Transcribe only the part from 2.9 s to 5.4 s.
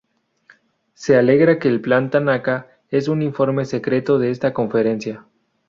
un informe secreto de esta Conferencia.